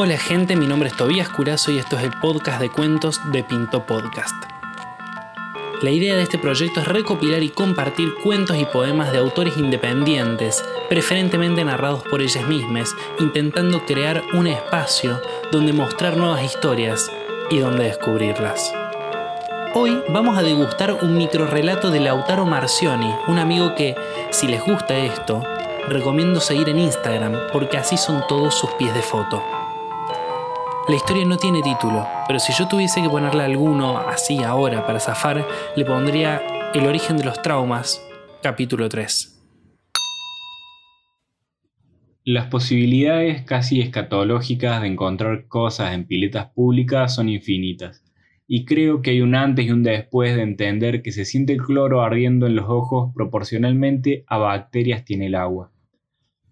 [0.00, 3.42] Hola gente, mi nombre es Tobías Curazo y esto es el podcast de cuentos de
[3.42, 4.32] Pinto Podcast.
[5.82, 10.64] La idea de este proyecto es recopilar y compartir cuentos y poemas de autores independientes,
[10.88, 15.20] preferentemente narrados por ellas mismas, intentando crear un espacio
[15.50, 17.10] donde mostrar nuevas historias
[17.50, 18.72] y donde descubrirlas.
[19.74, 23.96] Hoy vamos a degustar un microrelato de Lautaro Marcioni, un amigo que,
[24.30, 25.42] si les gusta esto,
[25.88, 29.42] recomiendo seguir en Instagram porque así son todos sus pies de foto.
[30.88, 34.98] La historia no tiene título, pero si yo tuviese que ponerle alguno así ahora para
[34.98, 36.40] zafar, le pondría
[36.72, 38.02] El origen de los traumas,
[38.42, 39.38] capítulo 3.
[42.24, 48.02] Las posibilidades casi escatológicas de encontrar cosas en piletas públicas son infinitas,
[48.46, 51.60] y creo que hay un antes y un después de entender que se siente el
[51.60, 55.70] cloro ardiendo en los ojos proporcionalmente a bacterias tiene el agua.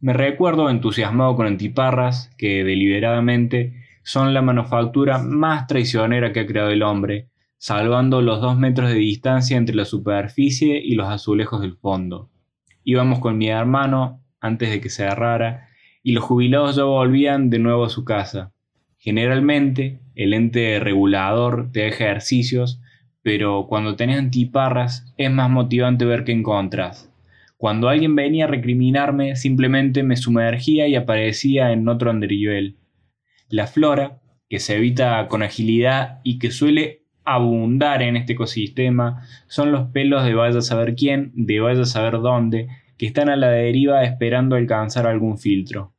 [0.03, 6.71] Me recuerdo entusiasmado con antiparras que deliberadamente son la manufactura más traicionera que ha creado
[6.71, 11.77] el hombre, salvando los dos metros de distancia entre la superficie y los azulejos del
[11.77, 12.31] fondo.
[12.85, 15.67] Íbamos con mi hermano antes de que se cerrara
[16.05, 18.53] y los jubilados ya volvían de nuevo a su casa.
[18.97, 22.81] Generalmente, el ente regulador te da ejercicios,
[23.23, 27.13] pero cuando tenés antiparras es más motivante ver qué encontras.
[27.57, 32.77] Cuando alguien venía a recriminarme, simplemente me sumergía y aparecía en otro anderivel.
[33.49, 39.71] La flora, que se evita con agilidad y que suele abundar en este ecosistema, son
[39.71, 43.37] los pelos de vaya a saber quién, de vaya a saber dónde, que están a
[43.37, 45.93] la deriva esperando alcanzar algún filtro.